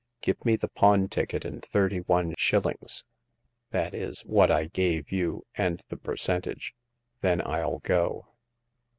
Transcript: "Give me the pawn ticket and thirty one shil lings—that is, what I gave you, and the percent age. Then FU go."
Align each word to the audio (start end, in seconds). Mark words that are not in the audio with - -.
"Give 0.21 0.43
me 0.43 0.55
the 0.55 0.67
pawn 0.67 1.09
ticket 1.09 1.45
and 1.45 1.63
thirty 1.63 1.99
one 1.99 2.33
shil 2.33 2.65
lings—that 2.65 3.93
is, 3.93 4.21
what 4.21 4.49
I 4.49 4.65
gave 4.65 5.11
you, 5.11 5.45
and 5.53 5.83
the 5.89 5.97
percent 5.97 6.47
age. 6.47 6.73
Then 7.21 7.39
FU 7.39 7.81
go." 7.83 8.29